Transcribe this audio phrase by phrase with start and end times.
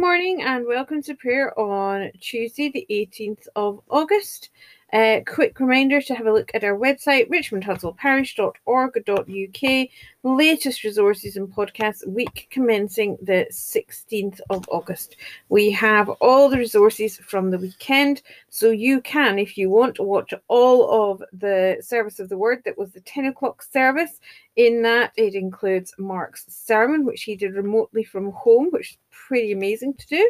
[0.00, 4.48] morning and welcome to prayer on Tuesday, the 18th of August.
[4.92, 9.88] A quick reminder to have a look at our website, richmondhudswellparish.org.uk,
[10.24, 15.14] latest resources and podcasts, week commencing the 16th of August.
[15.48, 20.34] We have all the resources from the weekend, so you can, if you want, watch
[20.48, 24.18] all of the service of the word that was the 10 o'clock service.
[24.56, 29.52] In that, it includes Mark's sermon, which he did remotely from home, which is pretty
[29.52, 30.28] amazing to do,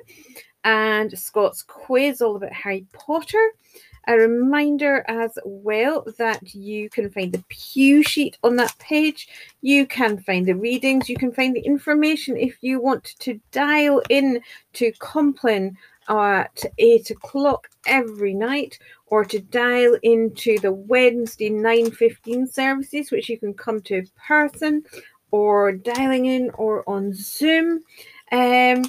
[0.65, 3.55] and Scott's quiz all about Harry Potter.
[4.11, 9.29] A reminder as well that you can find the pew sheet on that page.
[9.63, 11.09] You can find the readings.
[11.09, 14.41] You can find the information if you want to dial in
[14.73, 15.77] to Compline
[16.09, 23.29] at eight o'clock every night, or to dial into the Wednesday nine fifteen services, which
[23.29, 24.83] you can come to in person,
[25.31, 27.85] or dialing in or on Zoom.
[28.33, 28.83] Um,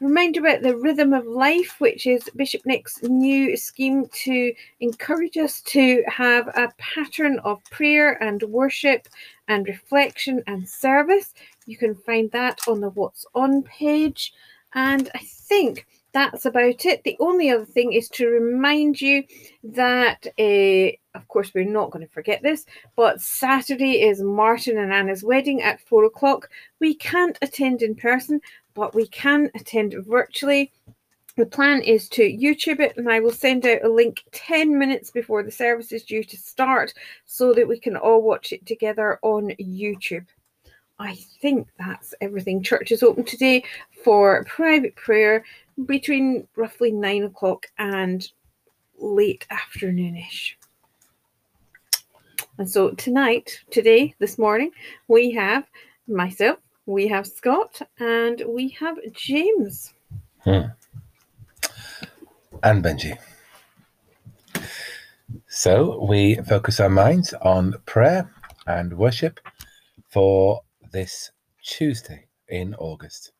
[0.00, 5.62] Reminder about the rhythm of life, which is Bishop Nick's new scheme to encourage us
[5.62, 9.08] to have a pattern of prayer and worship
[9.48, 11.32] and reflection and service.
[11.64, 14.34] You can find that on the What's On page.
[14.74, 17.02] And I think that's about it.
[17.04, 19.24] The only other thing is to remind you
[19.64, 22.66] that, uh, of course, we're not going to forget this,
[22.96, 26.50] but Saturday is Martin and Anna's wedding at four o'clock.
[26.80, 28.40] We can't attend in person,
[28.76, 30.70] but we can attend virtually.
[31.36, 35.10] The plan is to YouTube it, and I will send out a link 10 minutes
[35.10, 39.18] before the service is due to start so that we can all watch it together
[39.22, 40.26] on YouTube.
[40.98, 42.62] I think that's everything.
[42.62, 43.64] Church is open today
[44.04, 45.44] for private prayer
[45.84, 48.30] between roughly nine o'clock and
[48.98, 50.54] late afternoonish.
[52.58, 54.70] And so tonight, today, this morning,
[55.08, 55.64] we have
[56.08, 59.92] myself, we have Scott, and we have James.
[60.44, 60.66] Hmm.
[62.62, 63.18] And Benji.
[65.48, 68.30] So we focus our minds on prayer
[68.66, 69.40] and worship
[70.10, 70.62] for
[70.92, 71.30] this
[71.62, 73.32] Tuesday in August.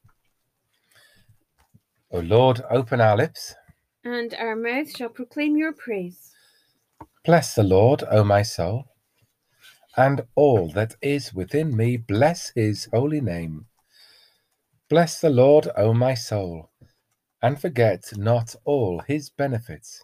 [2.10, 3.54] O Lord, open our lips,
[4.04, 6.32] And our mouth shall proclaim your praise.
[7.24, 8.84] bless the Lord, O my soul,
[9.96, 13.66] and all that is within me, bless his holy name.
[14.88, 16.70] Bless the Lord, O my soul,
[17.42, 20.02] and forget not all his benefits,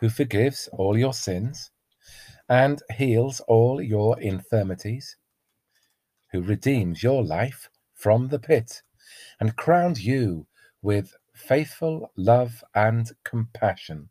[0.00, 1.70] who forgives all your sins
[2.48, 5.16] and heals all your infirmities,
[6.32, 8.82] who redeems your life from the pit
[9.40, 10.46] and crowns you
[10.82, 14.08] with faithful love and compassion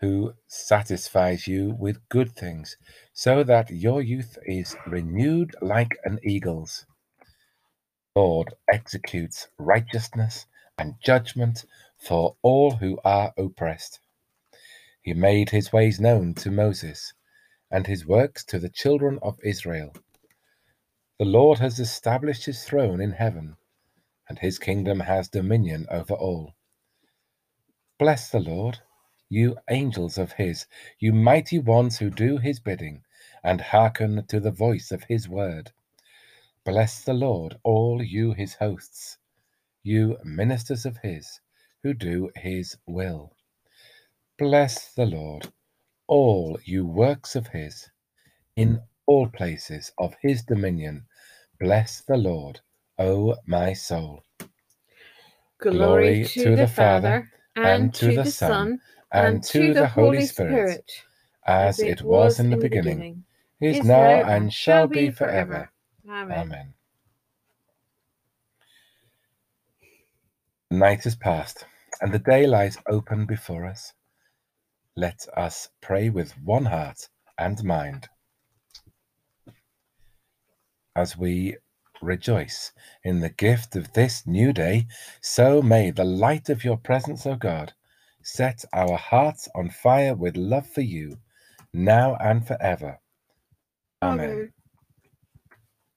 [0.00, 2.76] who satisfies you with good things,
[3.12, 6.86] so that your youth is renewed like an eagle's.
[8.14, 10.46] Lord executes righteousness
[10.78, 11.64] and judgment
[11.98, 14.00] for all who are oppressed.
[15.02, 17.12] He made his ways known to Moses,
[17.70, 19.94] and his works to the children of Israel.
[21.18, 23.56] The Lord has established his throne in heaven,
[24.28, 26.54] and his kingdom has dominion over all.
[27.98, 28.80] Bless the Lord
[29.30, 30.66] you angels of his,
[31.00, 33.02] you mighty ones who do his bidding,
[33.44, 35.72] and hearken to the voice of his word.
[36.64, 39.18] Bless the Lord, all you his hosts,
[39.82, 41.40] you ministers of his,
[41.82, 43.32] who do his will.
[44.38, 45.48] Bless the Lord,
[46.08, 47.90] all you works of his,
[48.56, 51.06] in all places of his dominion.
[51.60, 52.60] Bless the Lord,
[52.98, 54.22] O my soul.
[55.70, 57.24] Glory, to, the Father,
[57.62, 58.70] and to the Son,
[59.12, 60.90] and to the Holy Spirit,
[61.46, 63.24] as it was in the beginning,
[63.60, 65.70] is now, and shall be forever.
[66.08, 66.74] Amen.
[70.70, 71.64] Night is past,
[72.00, 73.94] and the day lies open before us.
[74.96, 77.08] Let us pray with one heart
[77.38, 78.08] and mind.
[80.94, 81.56] As we
[82.02, 82.72] rejoice
[83.04, 84.86] in the gift of this new day,
[85.20, 87.72] so may the light of your presence, O God,
[88.28, 91.16] set our hearts on fire with love for you,
[91.72, 93.00] now and forever.
[94.02, 94.52] Amen.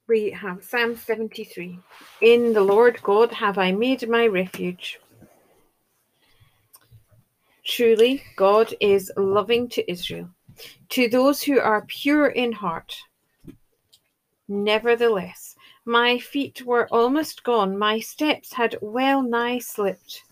[0.07, 1.78] We have Psalm 73.
[2.22, 5.00] In the Lord God have I made my refuge.
[7.66, 10.30] Truly, God is loving to Israel,
[10.89, 12.95] to those who are pure in heart.
[14.48, 15.56] Nevertheless,
[15.86, 20.24] my feet were almost gone, my steps had well nigh slipped.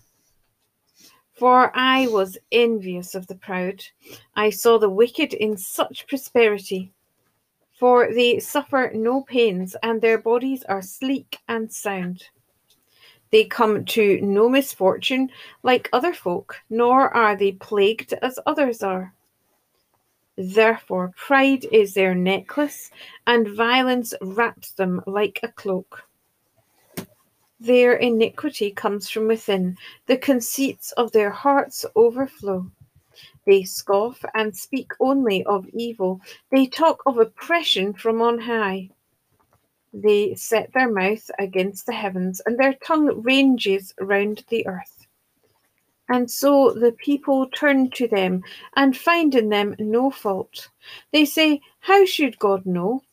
[1.39, 3.81] For I was envious of the proud.
[4.35, 6.91] I saw the wicked in such prosperity.
[7.79, 12.25] For they suffer no pains, and their bodies are sleek and sound.
[13.31, 15.29] They come to no misfortune
[15.63, 19.13] like other folk, nor are they plagued as others are.
[20.35, 22.91] Therefore, pride is their necklace,
[23.25, 26.08] and violence wraps them like a cloak.
[27.59, 32.71] Their iniquity comes from within, the conceits of their hearts overflow.
[33.45, 36.21] They scoff and speak only of evil,
[36.51, 38.91] they talk of oppression from on high.
[39.91, 45.07] They set their mouth against the heavens, and their tongue ranges round the earth.
[46.07, 48.43] And so the people turn to them
[48.75, 50.69] and find in them no fault.
[51.11, 53.03] They say, How should God know?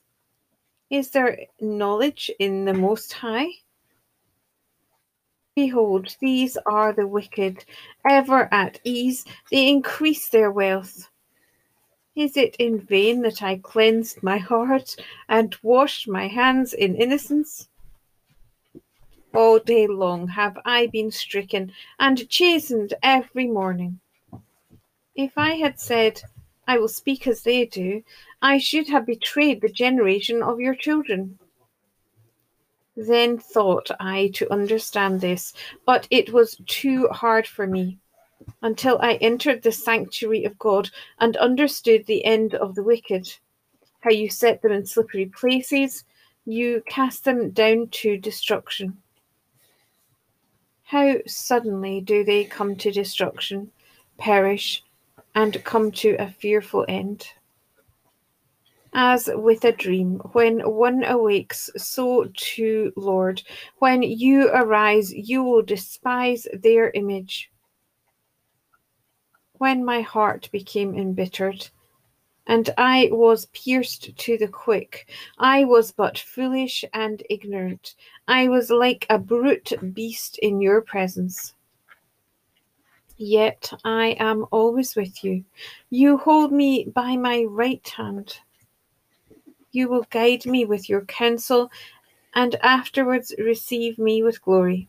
[0.89, 3.49] Is there knowledge in the Most High?
[5.57, 7.65] Behold, these are the wicked,
[8.07, 11.09] ever at ease, they increase their wealth.
[12.15, 14.95] Is it in vain that I cleansed my heart
[15.31, 17.71] and washed my hands in innocence?
[19.35, 24.01] All day long have I been stricken and chastened every morning.
[25.15, 26.21] If I had said,
[26.69, 28.03] I will speak as they do,
[28.43, 31.39] I should have betrayed the generation of your children.
[32.97, 35.53] Then thought I to understand this,
[35.85, 37.99] but it was too hard for me
[38.63, 43.37] until I entered the sanctuary of God and understood the end of the wicked.
[44.01, 46.05] How you set them in slippery places,
[46.47, 48.97] you cast them down to destruction.
[50.85, 53.73] How suddenly do they come to destruction,
[54.17, 54.85] perish,
[55.35, 57.27] and come to a fearful end?
[58.99, 63.43] As with a dream, when one awakes, so too, Lord,
[63.79, 67.51] when you arise, you will despise their image.
[69.59, 71.69] When my heart became embittered,
[72.47, 75.11] and I was pierced to the quick.
[75.37, 77.97] I was but foolish and ignorant.
[78.29, 81.53] I was like a brute beast in your presence.
[83.19, 85.45] Yet I am always with you.
[85.91, 88.41] You hold me by my right hand.
[89.77, 91.71] You will guide me with your counsel,
[92.35, 94.89] and afterwards receive me with glory.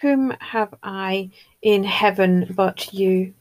[0.00, 1.30] Whom have I
[1.62, 3.32] in heaven but you?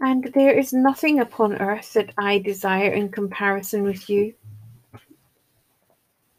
[0.00, 4.34] And there is nothing upon earth that I desire in comparison with you.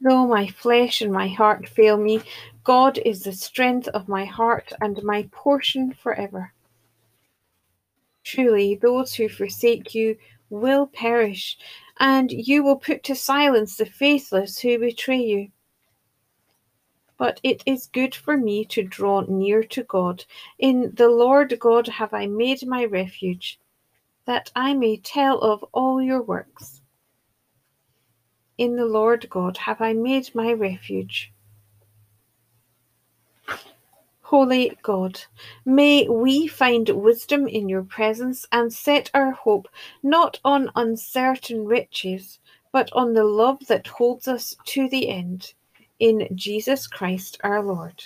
[0.02, 2.22] Though my flesh and my heart fail me,
[2.66, 6.52] God is the strength of my heart and my portion forever.
[8.26, 10.18] Truly, those who forsake you
[10.50, 11.58] will perish,
[12.00, 15.50] and you will put to silence the faithless who betray you.
[17.18, 20.24] But it is good for me to draw near to God.
[20.58, 23.60] In the Lord God have I made my refuge,
[24.26, 26.82] that I may tell of all your works.
[28.58, 31.32] In the Lord God have I made my refuge.
[34.30, 35.20] Holy God,
[35.66, 39.68] may we find wisdom in your presence and set our hope
[40.04, 42.38] not on uncertain riches,
[42.72, 45.56] but on the love that holds us to the end
[45.98, 48.04] in Jesus Christ our Lord.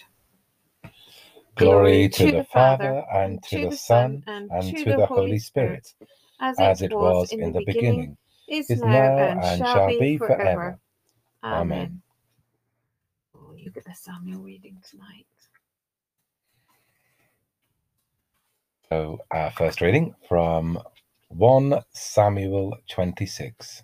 [1.57, 5.93] Glory to the Father, and to the Son, and to the Holy Spirit,
[6.39, 8.15] as it was in the beginning,
[8.47, 10.79] is now, and shall be forever.
[11.43, 12.01] Amen.
[13.35, 15.25] Oh, look at the Samuel reading tonight.
[18.93, 20.77] So, our first reading from
[21.29, 23.81] 1 Samuel 26.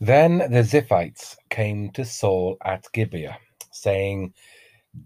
[0.00, 3.36] Then the Ziphites came to Saul at Gibeah,
[3.70, 4.32] saying,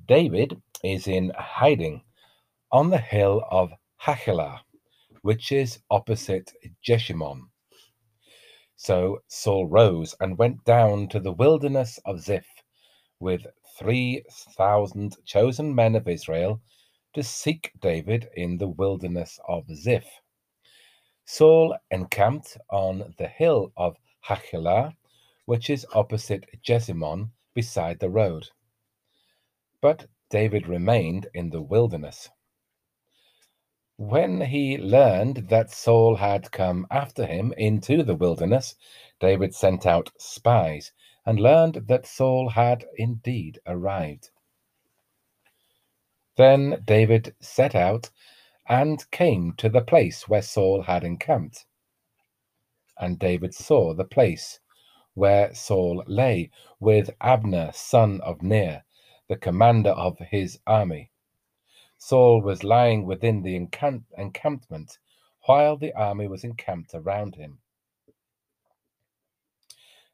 [0.06, 2.04] David is in hiding
[2.70, 4.60] on the hill of Hachilah,
[5.22, 7.40] which is opposite Jeshimon.
[8.76, 12.46] So Saul rose and went down to the wilderness of Ziph
[13.18, 13.44] with
[13.78, 14.22] three
[14.56, 16.60] thousand chosen men of Israel
[17.14, 20.08] to seek David in the wilderness of Ziph.
[21.24, 24.94] Saul encamped on the hill of Hachilah,
[25.46, 28.48] which is opposite Jeshimon beside the road.
[29.80, 32.28] But David remained in the wilderness.
[33.96, 38.74] When he learned that Saul had come after him into the wilderness,
[39.20, 40.92] David sent out spies
[41.24, 44.30] and learned that Saul had indeed arrived.
[46.36, 48.10] Then David set out
[48.68, 51.66] and came to the place where Saul had encamped.
[52.98, 54.60] And David saw the place
[55.14, 56.50] where Saul lay
[56.80, 58.84] with Abner, son of Ner,
[59.28, 61.10] the commander of his army.
[61.98, 64.98] Saul was lying within the encamp- encampment
[65.46, 67.61] while the army was encamped around him.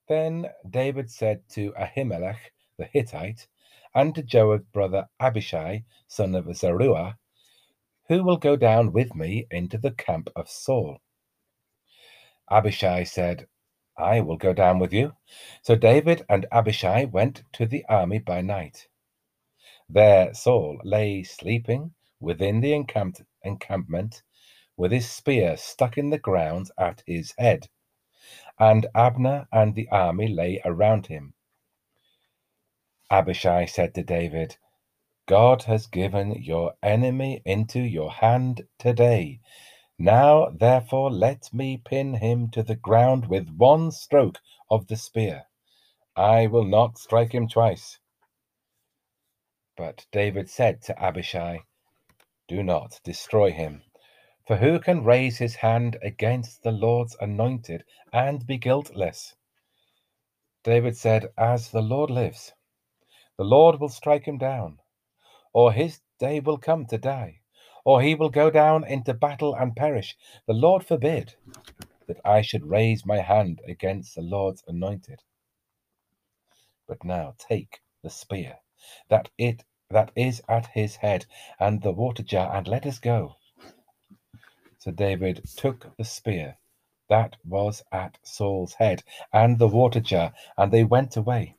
[0.09, 3.47] Then David said to Ahimelech the Hittite
[3.95, 7.19] and to Joab's brother Abishai, son of Zeruiah,
[8.07, 11.03] Who will go down with me into the camp of Saul?
[12.51, 13.49] Abishai said,
[13.99, 15.15] I will go down with you.
[15.61, 18.89] So David and Abishai went to the army by night.
[19.91, 24.23] There Saul lay sleeping within the encampment
[24.77, 27.69] with his spear stuck in the ground at his head.
[28.61, 31.35] And Abner and the army lay around him.
[33.11, 34.57] Abishai said to David,
[35.27, 39.41] God has given your enemy into your hand today.
[39.99, 44.39] Now, therefore, let me pin him to the ground with one stroke
[44.71, 45.45] of the spear.
[46.17, 47.99] I will not strike him twice.
[49.77, 51.61] But David said to Abishai,
[52.49, 53.83] Do not destroy him.
[54.49, 59.37] For who can raise his hand against the Lord's anointed and be guiltless?
[60.65, 62.53] David said, As the Lord lives,
[63.37, 64.81] the Lord will strike him down,
[65.53, 67.43] or his day will come to die
[67.89, 70.15] or he will go down into battle and perish.
[70.47, 71.35] The Lord forbid
[72.07, 75.23] that I should raise my hand against the Lord's anointed.
[76.87, 78.59] But now take the spear
[79.09, 81.25] that it that is at his head
[81.59, 83.38] and the water jar and let us go.
[84.89, 86.57] So David took the spear
[87.11, 89.03] that was at Saul's head
[89.35, 91.57] and the water jar, and they went away.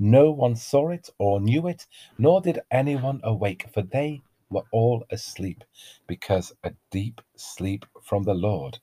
[0.00, 1.86] No one saw it or knew it,
[2.18, 5.62] nor did anyone awake, for they were all asleep,
[6.08, 8.80] because a deep sleep from the Lord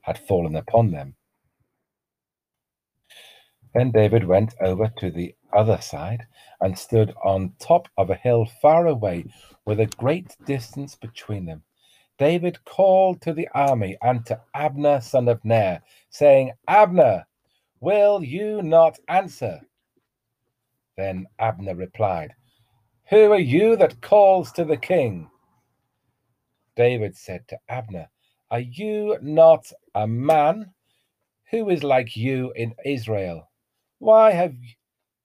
[0.00, 1.14] had fallen upon them.
[3.74, 6.26] Then David went over to the other side
[6.58, 9.26] and stood on top of a hill far away,
[9.66, 11.64] with a great distance between them.
[12.20, 17.26] David called to the army and to Abner, son of Ner, saying, Abner,
[17.80, 19.60] will you not answer?
[20.96, 22.34] Then Abner replied,
[23.10, 25.28] who are you that calls to the king?
[26.76, 28.08] David said to Abner,
[28.52, 30.72] Are you not a man?
[31.50, 33.50] Who is like you in Israel?
[33.98, 34.54] Why have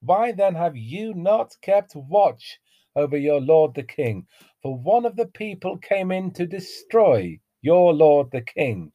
[0.02, 2.60] why then have you not kept watch
[2.96, 4.28] over your lord the king?
[4.62, 8.92] For one of the people came in to destroy your lord the king.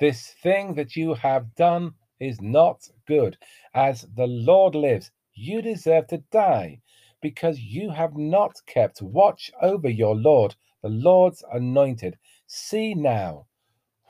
[0.00, 3.38] This thing that you have done is not good.
[3.74, 6.82] As the Lord lives, you deserve to die
[7.22, 12.18] because you have not kept watch over your Lord, the Lord's anointed.
[12.46, 13.46] See now,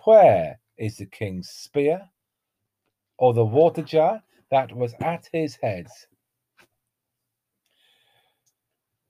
[0.05, 2.11] where is the king's spear
[3.19, 5.87] or the water jar that was at his head?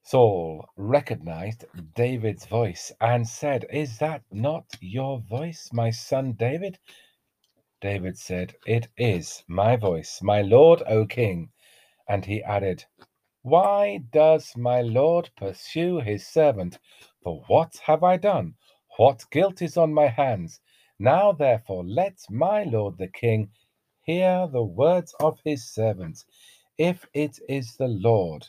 [0.06, 6.78] Saul recognized David's voice and said, Is that not your voice, my son David?
[7.80, 11.50] David said, It is my voice, my lord, O king.
[12.08, 12.84] And he added,
[13.42, 16.80] why does my Lord pursue his servant?
[17.22, 18.54] For what have I done?
[18.96, 20.60] What guilt is on my hands?
[20.98, 23.50] Now therefore let my Lord the King
[24.02, 26.24] hear the words of his servant.
[26.76, 28.48] If it is the Lord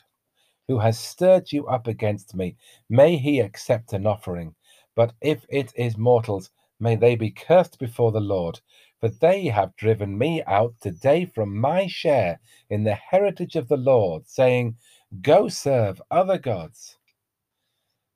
[0.68, 2.56] who has stirred you up against me,
[2.90, 4.54] may he accept an offering.
[4.96, 8.60] But if it is mortals, may they be cursed before the Lord
[9.00, 13.76] for they have driven me out today from my share in the heritage of the
[13.76, 14.76] Lord, saying,
[15.22, 16.96] Go serve other gods.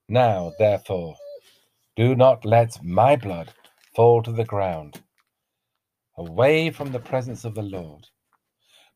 [0.09, 1.17] Now, therefore,
[1.97, 3.53] do not let my blood
[3.95, 5.03] fall to the ground,
[6.19, 8.09] away from the presence of the Lord.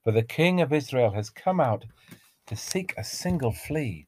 [0.05, 1.85] For the king of Israel has come out
[2.47, 4.07] to seek a single flea,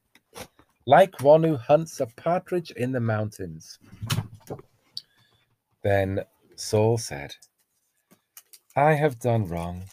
[0.85, 3.79] like one who hunts a partridge in the mountains.
[5.83, 6.21] Then
[6.55, 7.35] Saul said,
[8.75, 9.83] I have done wrong.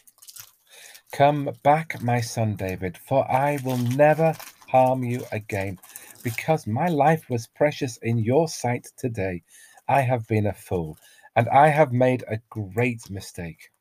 [1.11, 4.35] Come back, my son David, for I will never
[4.69, 5.79] harm you again,
[6.23, 9.43] because my life was precious in your sight today.
[9.87, 10.97] I have been a fool,
[11.35, 13.71] and I have made a great mistake.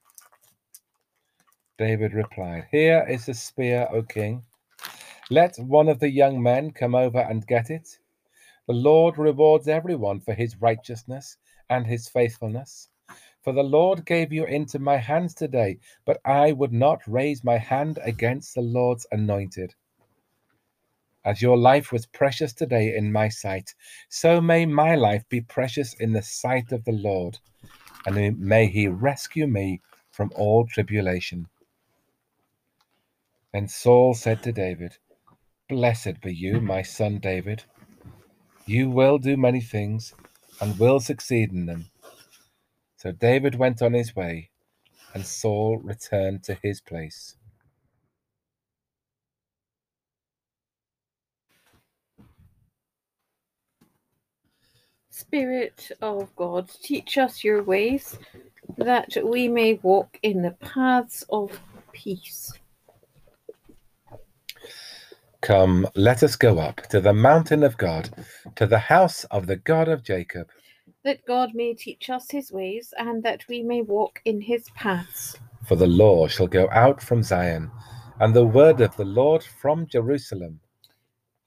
[1.79, 4.45] David replied, Here is the spear, O king.
[5.31, 7.99] Let one of the young men come over and get it.
[8.69, 11.37] The Lord rewards everyone for his righteousness
[11.69, 12.89] and his faithfulness.
[13.43, 17.59] For the Lord gave you into my hands today, but I would not raise my
[17.59, 19.75] hand against the Lord's anointed.
[21.25, 23.75] As your life was precious today in my sight,
[24.09, 27.39] so may my life be precious in the sight of the Lord,
[28.07, 29.81] and may he rescue me
[30.13, 31.49] from all tribulation.
[33.53, 34.99] Then Saul said to David,
[35.69, 37.65] Blessed be you, my son David.
[38.67, 40.15] You will do many things
[40.61, 41.87] and will succeed in them.
[42.99, 44.51] So David went on his way,
[45.13, 47.37] and Saul returned to his place.
[55.11, 58.19] Spirit of God, teach us your ways,
[58.77, 61.59] that we may walk in the paths of
[61.93, 62.53] peace.
[65.47, 68.11] Come, let us go up to the mountain of God,
[68.57, 70.49] to the house of the God of Jacob.
[71.05, 75.37] That God may teach us his ways, and that we may walk in his paths.
[75.69, 77.71] For the law shall go out from Zion,
[78.19, 80.59] and the word of the Lord from Jerusalem.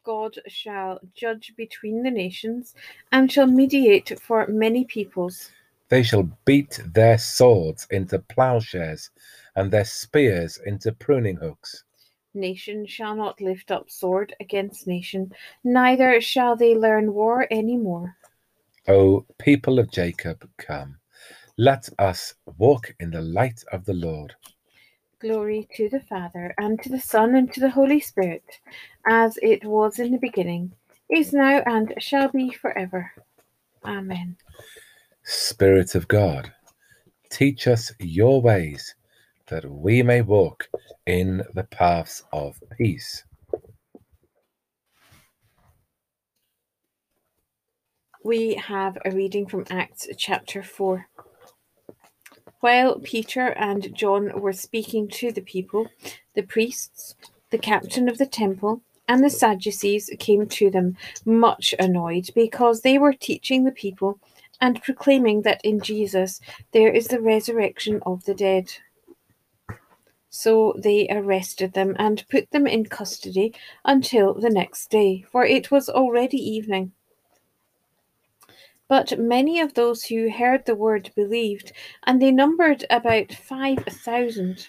[0.05, 2.75] God shall judge between the nations,
[3.11, 5.51] and shall mediate for many peoples.
[5.89, 9.09] They shall beat their swords into plowshares,
[9.57, 11.83] and their spears into pruning hooks.
[12.39, 15.31] Nation shall not lift up sword against nation,
[15.63, 18.15] neither shall they learn war any more.
[18.87, 20.97] O people of Jacob, come,
[21.57, 24.33] let us walk in the light of the Lord.
[25.19, 28.45] Glory to the Father, and to the Son, and to the Holy Spirit,
[29.05, 30.71] as it was in the beginning,
[31.09, 33.11] is now, and shall be forever.
[33.83, 34.37] Amen.
[35.23, 36.51] Spirit of God,
[37.29, 38.95] teach us your ways,
[39.49, 40.67] that we may walk
[41.05, 43.23] in the paths of peace.
[48.23, 51.07] We have a reading from Acts chapter 4.
[52.59, 55.87] While Peter and John were speaking to the people,
[56.35, 57.15] the priests,
[57.49, 62.97] the captain of the temple, and the Sadducees came to them, much annoyed, because they
[62.97, 64.19] were teaching the people
[64.61, 66.41] and proclaiming that in Jesus
[66.73, 68.71] there is the resurrection of the dead.
[70.29, 75.71] So they arrested them and put them in custody until the next day, for it
[75.71, 76.91] was already evening.
[78.87, 81.71] But many of those who heard the word believed,
[82.03, 84.67] and they numbered about 5,000.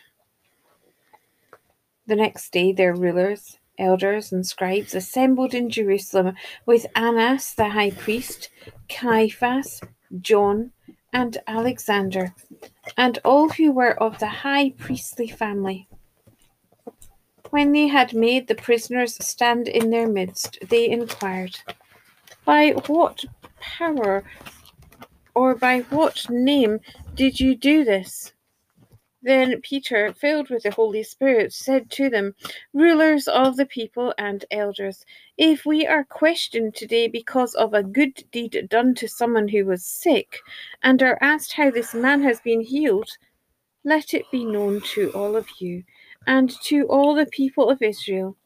[2.07, 6.35] The next day, their rulers, elders, and scribes assembled in Jerusalem
[6.67, 8.51] with Annas the high priest,
[8.89, 9.81] Caiaphas,
[10.21, 10.73] John,
[11.13, 12.35] and Alexander,
[12.97, 15.89] and all who were of the high priestly family.
[17.51, 21.59] When they had made the prisoners stand in their midst, they inquired,
[22.45, 23.25] By what
[23.61, 24.25] power
[25.35, 26.81] or by what name
[27.15, 28.33] did you do this?
[29.23, 32.35] Then Peter, filled with the Holy Spirit, said to them,
[32.73, 35.05] Rulers of the people and elders,
[35.37, 39.85] if we are questioned today because of a good deed done to someone who was
[39.85, 40.39] sick,
[40.83, 43.11] and are asked how this man has been healed,
[43.85, 45.85] let it be known to all of you
[46.27, 48.37] and to all the people of Israel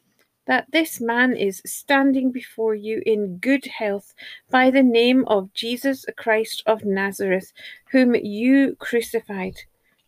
[0.46, 4.14] that this man is standing before you in good health
[4.50, 7.52] by the name of Jesus Christ of Nazareth,
[7.90, 9.56] whom you crucified,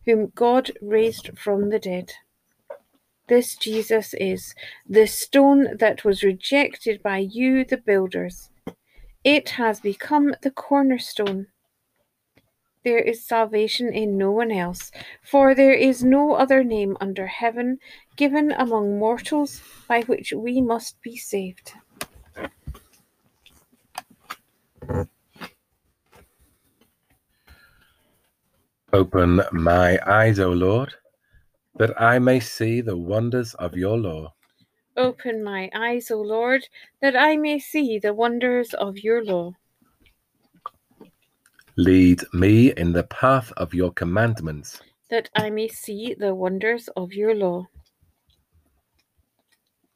[0.06, 2.12] whom God raised from the dead.
[3.28, 4.54] This Jesus is
[4.88, 8.50] the stone that was rejected by you, the builders.
[9.24, 11.48] It has become the cornerstone
[12.86, 17.80] there is salvation in no one else, for there is no other name under heaven
[18.14, 21.72] given among mortals by which we must be saved.
[28.96, 30.94] Open my eyes, O Lord,
[31.78, 34.32] that I may see the wonders of your law.
[34.96, 36.66] Open my eyes, O Lord,
[37.02, 39.52] that I may see the wonders of your law.
[41.76, 44.80] Lead me in the path of your commandments,
[45.10, 47.66] that I may see the wonders of your law.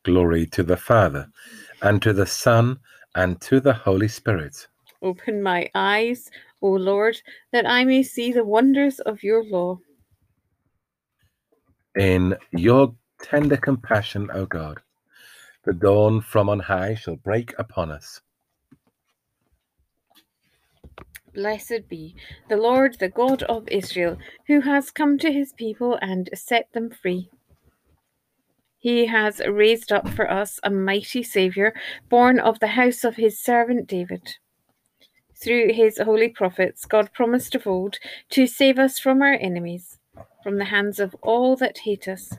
[0.05, 1.27] Glory to the Father,
[1.81, 2.79] and to the Son,
[3.15, 4.69] and to the Holy Spirit.
[5.01, 6.31] Open my eyes,
[6.62, 7.20] O Lord,
[7.53, 9.79] that I may see the wonders of your law.
[11.99, 14.81] In your tender compassion, O God,
[15.64, 18.20] the dawn from on high shall break upon us.
[21.35, 22.16] Blessed be
[22.49, 26.90] the Lord, the God of Israel, who has come to his people and set them
[26.90, 27.31] free.
[28.79, 31.75] He has raised up for us a mighty Saviour,
[32.09, 34.37] born of the house of his servant David.
[35.42, 37.98] Through his holy prophets, God promised of old
[38.31, 39.98] to save us from our enemies,
[40.42, 42.35] from the hands of all that hate us,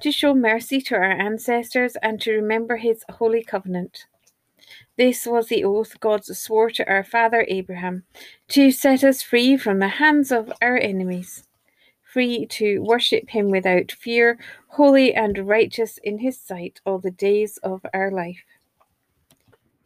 [0.00, 4.06] to show mercy to our ancestors, and to remember his holy covenant
[4.96, 8.04] this was the oath God swore to our father Abraham
[8.48, 11.46] to set us free from the hands of our enemies,
[12.02, 17.56] free to worship him without fear, holy and righteous in his sight all the days
[17.62, 18.44] of our life.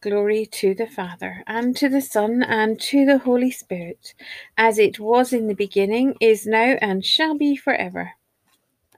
[0.00, 4.14] Glory to the Father, and to the Son, and to the Holy Spirit,
[4.56, 8.12] as it was in the beginning, is now, and shall be forever.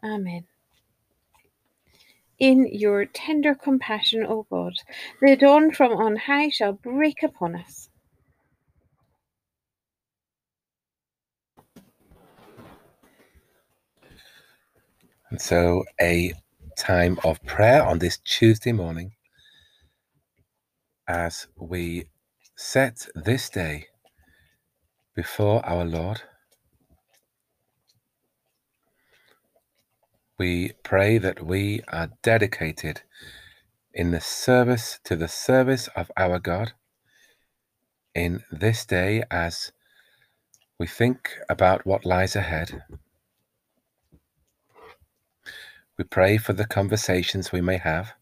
[0.05, 0.45] Amen.
[2.39, 4.75] In your tender compassion, O God,
[5.23, 7.89] the dawn from on high shall break upon us.
[15.31, 16.35] And so, a
[16.77, 19.13] time of prayer on this Tuesday morning
[21.11, 22.05] as we
[22.55, 23.87] set this day
[25.17, 26.23] before our Lord.
[30.39, 33.03] We pray that we are dedicated
[33.93, 36.75] in the service to the service of our God
[38.15, 39.73] in this day as
[40.79, 42.85] we think about what lies ahead.
[45.99, 48.13] We pray for the conversations we may have.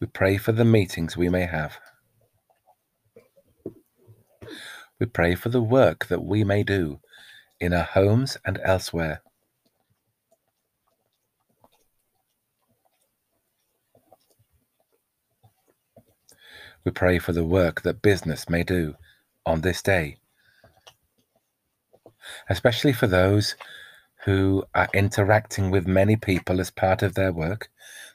[0.00, 1.78] We pray for the meetings we may have.
[4.98, 7.00] We pray for the work that we may do
[7.60, 9.20] in our homes and elsewhere.
[16.82, 18.94] We pray for the work that business may do
[19.44, 20.16] on this day,
[22.48, 23.54] especially for those
[24.24, 27.68] who are interacting with many people as part of their work,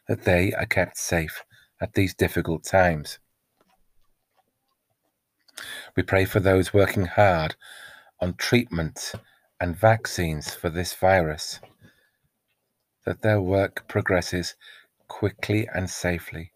[0.08, 1.44] that they are kept safe
[1.82, 3.20] at these difficult times.
[5.96, 7.56] We pray for those working hard
[8.20, 9.14] on treatment
[9.60, 11.60] and vaccines for this virus,
[13.06, 14.56] that their work progresses
[15.08, 16.52] quickly and safely.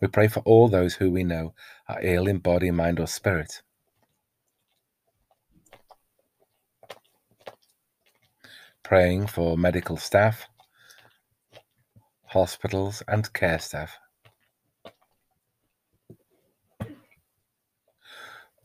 [0.00, 1.54] We pray for all those who we know
[1.88, 3.60] are ill in body, mind, or spirit.
[8.82, 10.46] Praying for medical staff,
[12.34, 13.96] hospitals, and care staff.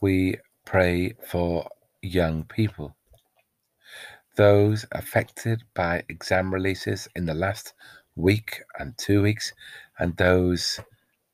[0.01, 1.69] We pray for
[2.01, 2.95] young people,
[4.35, 7.73] those affected by exam releases in the last
[8.15, 9.53] week and two weeks,
[9.99, 10.79] and those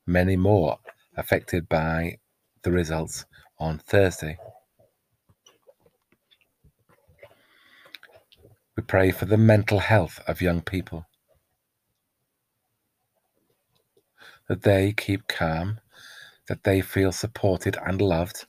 [0.06, 0.78] many more
[1.16, 2.18] affected by
[2.62, 3.24] the results
[3.58, 4.38] on Thursday.
[8.76, 11.06] We pray for the mental health of young people.
[14.48, 15.80] That they keep calm,
[16.48, 18.46] that they feel supported and loved.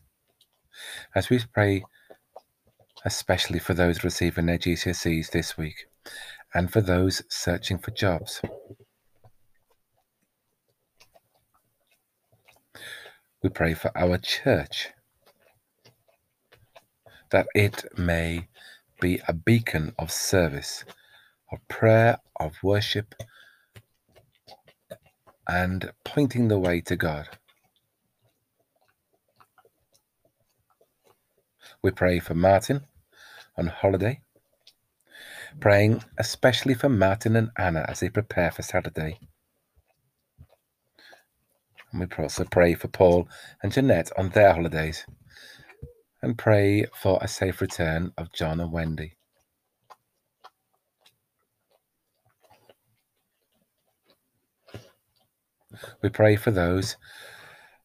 [1.16, 1.84] As we pray,
[3.06, 5.86] especially for those receiving their GCSEs this week
[6.54, 8.42] and for those searching for jobs.
[13.44, 14.90] We pray for our church
[17.30, 18.48] that it may
[19.00, 20.84] be a beacon of service,
[21.52, 23.14] of prayer, of worship,
[25.48, 27.28] and pointing the way to God.
[31.82, 32.82] We pray for Martin
[33.58, 34.22] on holiday,
[35.60, 39.20] praying especially for Martin and Anna as they prepare for Saturday.
[41.92, 43.30] And we also pray for Paul
[43.64, 45.06] and Jeanette on their holidays
[46.22, 49.17] and pray for a safe return of John and Wendy.
[56.02, 56.98] We pray for those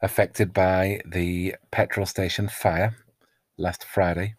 [0.01, 2.97] affected by the petrol station fire
[3.57, 4.35] last Friday,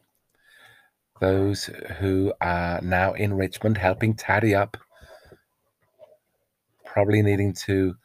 [1.19, 1.65] those
[1.99, 4.77] who are now in Richmond helping tidy up,
[6.85, 7.95] probably needing to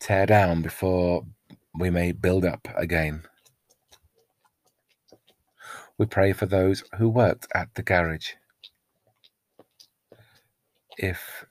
[0.00, 1.24] tear down before
[1.78, 3.24] we may build up again.
[5.98, 8.32] We pray for those who worked at the garage.
[10.98, 11.44] If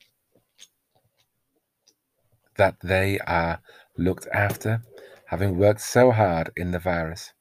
[2.56, 3.60] that they are
[3.98, 4.82] looked after,
[5.26, 7.34] having worked so hard in the virus.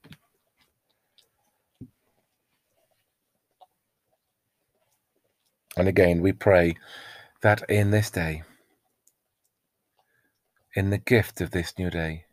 [5.77, 6.75] And again, we pray
[7.40, 8.42] that in this day,
[10.75, 12.25] in the gift of this new day,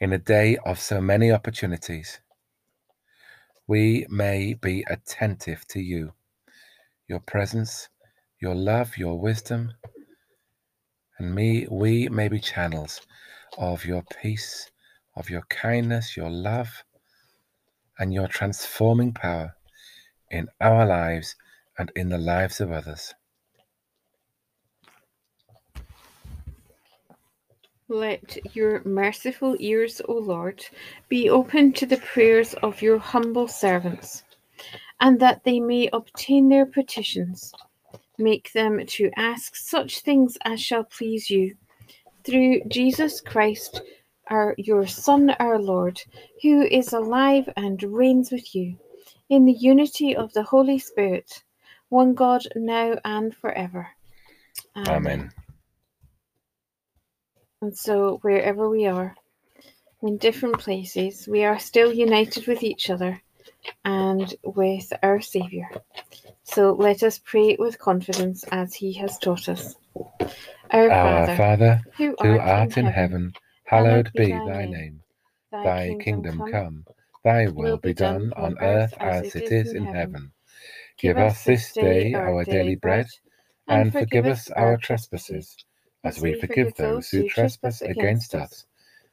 [0.00, 2.20] in a day of so many opportunities,
[3.66, 6.12] we may be attentive to you,
[7.06, 7.88] your presence,
[8.40, 9.72] your love, your wisdom,
[11.18, 13.00] and we may be channels
[13.56, 14.70] of your peace,
[15.16, 16.84] of your kindness, your love,
[17.98, 19.54] and your transforming power
[20.30, 21.34] in our lives
[21.78, 23.14] and in the lives of others.
[27.88, 30.62] Let your merciful ears, O Lord,
[31.08, 34.24] be open to the prayers of your humble servants,
[35.00, 37.52] and that they may obtain their petitions.
[38.18, 41.54] Make them to ask such things as shall please you.
[42.24, 43.80] Through Jesus Christ,
[44.28, 46.02] our your Son, our Lord,
[46.42, 48.76] who is alive and reigns with you,
[49.30, 51.44] in the unity of the Holy Spirit,
[51.88, 53.88] one God, now and forever.
[54.76, 55.30] Amen.
[57.62, 59.16] And so, wherever we are,
[60.02, 63.20] in different places, we are still united with each other
[63.84, 65.68] and with our Saviour.
[66.50, 69.76] So let us pray with confidence as He has taught us.
[70.70, 73.32] Our, Our Father, Father, who art, art in heaven,
[73.64, 74.70] hallowed be thy thy name.
[74.70, 75.00] name.
[75.52, 76.86] Thy kingdom come,
[77.22, 80.32] thy will be done on earth as it is in heaven.
[80.98, 83.08] Give us this day our daily bread,
[83.68, 85.54] and forgive us our trespasses,
[86.02, 88.64] as we forgive those who trespass against us.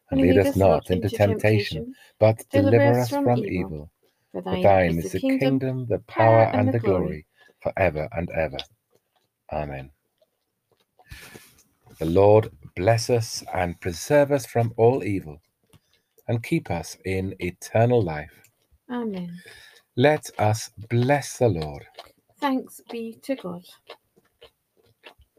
[0.10, 3.91] And lead us not into temptation, but deliver us from evil.
[4.36, 7.26] For For thine is the kingdom, the power, and the glory,
[7.63, 8.65] forever and ever.
[9.52, 9.91] Amen.
[12.00, 15.41] The Lord bless us and preserve us from all evil,
[16.28, 18.34] and keep us in eternal life.
[18.91, 19.43] Amen.
[19.98, 21.86] Let us bless the Lord.
[22.41, 23.63] Thanks be to God.